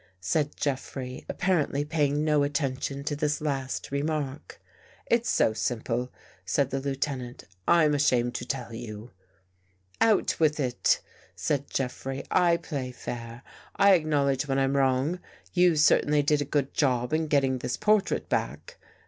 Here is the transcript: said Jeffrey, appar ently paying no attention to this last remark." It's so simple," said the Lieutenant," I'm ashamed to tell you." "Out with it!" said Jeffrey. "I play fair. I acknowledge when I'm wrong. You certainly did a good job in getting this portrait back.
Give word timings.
said 0.19 0.55
Jeffrey, 0.55 1.27
appar 1.29 1.63
ently 1.67 1.87
paying 1.87 2.23
no 2.25 2.41
attention 2.41 3.03
to 3.03 3.15
this 3.15 3.39
last 3.39 3.91
remark." 3.91 4.59
It's 5.11 5.29
so 5.29 5.53
simple," 5.53 6.11
said 6.43 6.71
the 6.71 6.79
Lieutenant," 6.79 7.43
I'm 7.77 7.93
ashamed 7.93 8.33
to 8.33 8.45
tell 8.47 8.73
you." 8.73 9.11
"Out 10.01 10.39
with 10.39 10.59
it!" 10.59 11.01
said 11.35 11.69
Jeffrey. 11.69 12.23
"I 12.31 12.57
play 12.57 12.89
fair. 12.91 13.43
I 13.75 13.93
acknowledge 13.93 14.47
when 14.47 14.57
I'm 14.57 14.75
wrong. 14.75 15.19
You 15.53 15.75
certainly 15.75 16.23
did 16.23 16.41
a 16.41 16.45
good 16.45 16.73
job 16.73 17.13
in 17.13 17.27
getting 17.27 17.59
this 17.59 17.77
portrait 17.77 18.27
back. 18.27 18.77